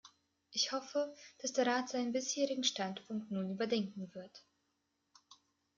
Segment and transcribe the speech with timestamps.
[0.49, 1.13] Ich hoffe,
[1.43, 4.43] dass der Rat seinen bisherigen Standpunkt nun überdenken wird.